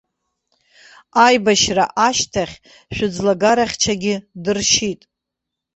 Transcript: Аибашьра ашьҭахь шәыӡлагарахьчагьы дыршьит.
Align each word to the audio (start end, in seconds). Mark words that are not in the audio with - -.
Аибашьра 1.25 1.85
ашьҭахь 2.07 2.55
шәыӡлагарахьчагьы 2.95 4.15
дыршьит. 4.43 5.01